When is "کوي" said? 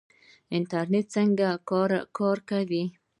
2.49-2.83